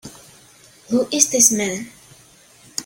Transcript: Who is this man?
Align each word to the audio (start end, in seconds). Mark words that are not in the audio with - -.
Who 0.89 1.07
is 1.11 1.29
this 1.29 1.51
man? 1.51 1.91